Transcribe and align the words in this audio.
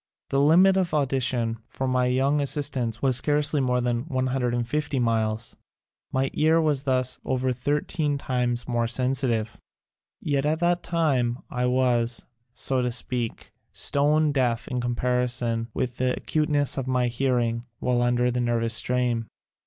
The 0.31 0.41
limit 0.41 0.77
of 0.77 0.95
audition 0.95 1.59
for 1.69 1.87
my 1.87 2.07
young 2.07 2.41
assistants 2.41 3.03
was 3.03 3.17
scarcely 3.17 3.61
more 3.61 3.79
than 3.81 4.05
150 4.05 4.97
miles. 4.97 5.55
My 6.11 6.31
ear 6.33 6.59
was 6.59 6.81
thus 6.89 7.19
over 7.23 7.51
thirteen 7.51 8.17
times 8.17 8.67
more 8.67 8.87
sensitive. 8.87 9.57
Yet 10.19 10.43
at 10.43 10.57
that 10.57 10.81
time 10.81 11.43
I 11.51 11.67
was, 11.67 12.25
so 12.51 12.81
to 12.81 12.91
speak, 12.91 13.51
stone 13.73 14.31
deaf 14.31 14.67
in 14.67 14.81
comparison 14.81 15.67
with 15.71 15.97
the 15.97 16.13
acuteness 16.17 16.79
of 16.79 16.87
my 16.87 17.05
hearing 17.07 17.65
while 17.77 18.01
under 18.01 18.31
the 18.31 18.41
nervous 18.41 18.73
strain. 18.73 19.27